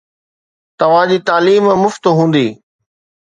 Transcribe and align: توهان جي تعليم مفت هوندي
توهان 0.79 1.07
جي 1.11 1.19
تعليم 1.27 1.65
مفت 1.83 2.03
هوندي 2.21 2.47